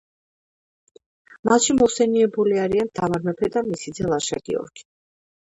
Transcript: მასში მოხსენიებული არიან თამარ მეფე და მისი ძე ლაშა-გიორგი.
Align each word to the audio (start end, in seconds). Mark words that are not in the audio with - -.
მასში 1.49 1.75
მოხსენიებული 1.81 2.57
არიან 2.63 2.89
თამარ 3.01 3.29
მეფე 3.29 3.51
და 3.57 3.65
მისი 3.69 3.95
ძე 4.01 4.11
ლაშა-გიორგი. 4.15 4.89